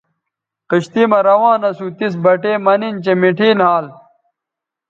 کشتئ 0.69 1.03
مہ 1.11 1.19
روان 1.27 1.61
اسو 1.69 1.87
تس 1.97 2.13
بٹے 2.23 2.51
مہ 2.65 2.73
نِن 2.79 2.95
چہء 3.03 3.15
مٹھے 3.21 3.49
نھال 3.59 3.85